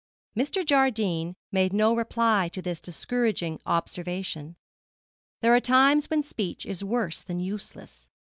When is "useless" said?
7.39-8.09